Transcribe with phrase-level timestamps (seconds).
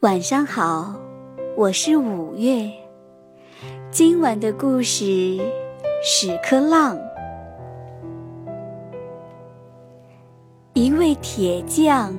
[0.00, 0.94] 晚上好，
[1.54, 2.70] 我是五月。
[3.90, 5.04] 今晚的故事
[6.02, 6.96] 《屎壳郎》。
[10.72, 12.16] 一位铁匠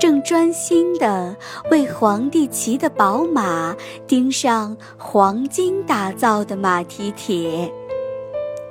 [0.00, 1.36] 正专心地
[1.70, 3.76] 为皇帝骑的宝马
[4.08, 7.72] 钉上黄金打造的马蹄铁，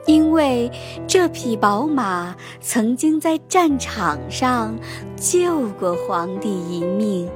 [0.05, 0.69] 因为
[1.07, 4.75] 这匹宝马曾经在战场上
[5.15, 7.29] 救过皇帝一命。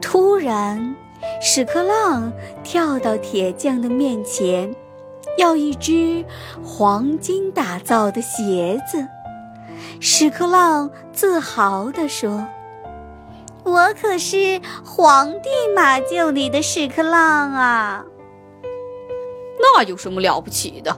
[0.00, 0.96] 突然，
[1.40, 2.32] 屎壳郎
[2.62, 4.74] 跳到铁匠的面前，
[5.36, 6.24] 要一只
[6.64, 9.06] 黄金打造的鞋子。
[10.00, 12.46] 屎壳郎自豪地说
[13.64, 18.04] ：“我可是皇帝马厩里的屎壳郎啊！”
[19.60, 20.96] 那有什么了不起的？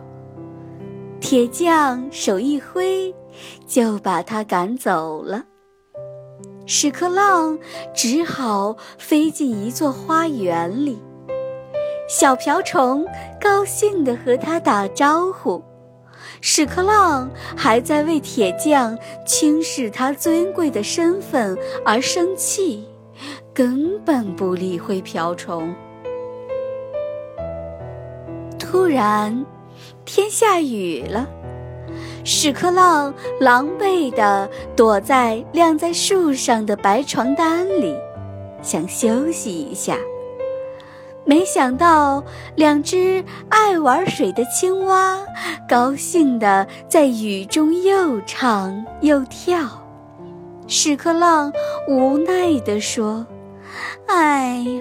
[1.21, 3.15] 铁匠手一挥，
[3.67, 5.45] 就把他赶走了。
[6.73, 7.59] 屎壳郎
[7.93, 11.03] 只好飞进一座花园里，
[12.09, 13.05] 小瓢虫
[13.41, 15.61] 高兴地和他打招呼。
[16.41, 22.87] 屎壳郎还在为铁匠轻视他尊贵的身份而生气，
[23.53, 25.75] 根本不理会瓢虫。
[28.61, 29.45] 突然，
[30.05, 31.29] 天下雨了。
[32.33, 37.93] 屎壳郎狼狈地躲在晾在树上的白床单里，
[38.63, 39.97] 想休息一下。
[41.25, 42.23] 没想到，
[42.55, 45.19] 两只爱玩水的青蛙
[45.69, 49.69] 高兴地在雨中又唱又跳。
[50.69, 51.53] 屎壳郎
[51.89, 53.27] 无奈地说
[54.07, 54.81] ：“哎呀！”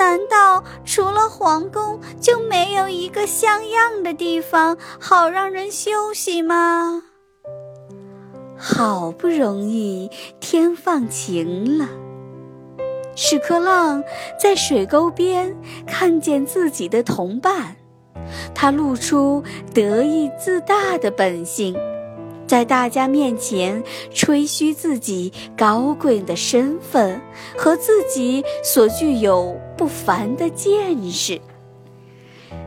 [0.00, 7.02] 难道除了皇宫就没有一个像样的地方好让人休息吗？
[8.56, 11.86] 好不容易天放晴了，
[13.14, 14.02] 屎壳郎
[14.40, 15.54] 在水沟边
[15.86, 17.76] 看见自己的同伴，
[18.54, 21.76] 他露出得意自大的本性。
[22.50, 23.80] 在大家面前
[24.12, 27.20] 吹嘘自己高贵的身份
[27.56, 31.40] 和自己所具有不凡的见识。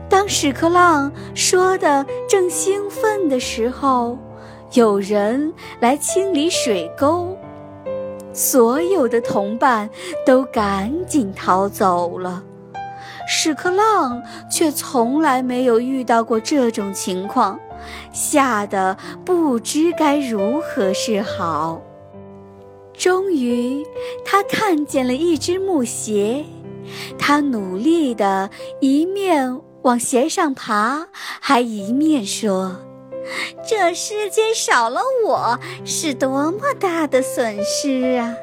[0.08, 4.16] 当屎壳郎说的正兴奋的时候，
[4.72, 7.36] 有人来清理水沟，
[8.32, 9.90] 所有的同伴
[10.24, 12.42] 都赶紧逃走了。
[13.28, 17.60] 屎壳郎却从来没有遇到过这种情况。
[18.12, 21.80] 吓得不知该如何是好。
[22.92, 23.84] 终于，
[24.24, 26.44] 他看见了一只木鞋，
[27.18, 31.08] 他努力地一面往鞋上爬，
[31.40, 32.76] 还一面说
[33.66, 38.34] ：“这世界少了我是多么大的损失啊！”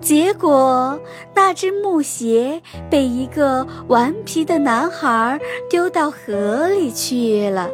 [0.00, 1.00] 结果，
[1.34, 7.68] 那只木鞋被一个顽皮的男孩丢到河里去了。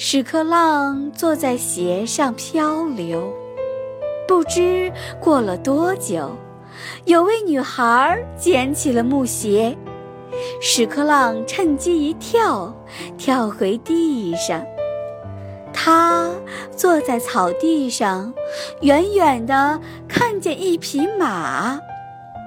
[0.00, 3.34] 屎壳郎坐在鞋上漂流，
[4.28, 6.30] 不知过了多久，
[7.04, 9.76] 有位女孩捡起了木鞋，
[10.60, 12.72] 屎壳郎趁机一跳，
[13.16, 14.64] 跳回地上。
[15.72, 16.30] 他
[16.76, 18.32] 坐在草地上，
[18.82, 21.76] 远远地看见一匹马。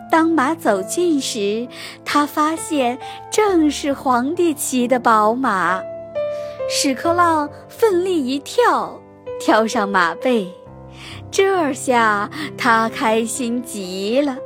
[0.09, 1.67] 当马走近时，
[2.05, 2.97] 他发现
[3.29, 5.81] 正是皇帝骑的宝马。
[6.73, 8.97] 屎壳郎奋力一跳，
[9.41, 10.47] 跳上马背，
[11.29, 14.37] 这下他开心极了，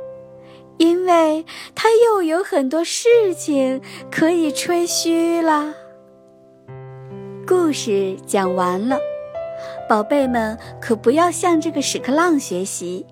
[0.76, 5.72] 因为他又有很多事情可以吹嘘啦。
[7.46, 8.98] 故事讲完了，
[9.88, 13.06] 宝贝们可不要向这个屎壳郎学习，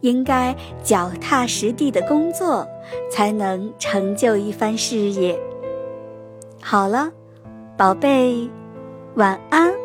[0.00, 0.54] 应该
[0.84, 2.64] 脚踏实地的工作，
[3.10, 5.36] 才能成就一番事业。
[6.62, 7.10] 好了，
[7.80, 8.46] 宝贝。
[9.14, 9.79] 晚安。